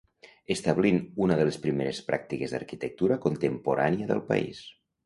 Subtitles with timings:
[0.55, 4.69] Establint una de les primeres pràctiques d'arquitectura contemporània del país.